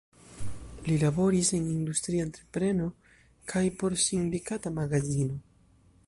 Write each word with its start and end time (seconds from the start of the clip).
Li 0.85 0.93
laboris 1.01 1.51
en 1.57 1.67
industria 1.73 2.25
entrepreno 2.29 2.87
kaj 3.53 3.63
por 3.83 3.97
sindikata 4.05 4.73
magazino. 4.79 5.37